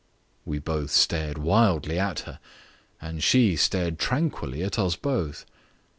We 0.47 0.57
both 0.57 0.89
stared 0.89 1.37
wildly 1.37 1.99
at 1.99 2.21
her 2.21 2.39
and 2.99 3.21
she 3.21 3.55
stared 3.55 3.99
tranquilly 3.99 4.63
at 4.63 4.79
us 4.79 4.95
both. 4.95 5.45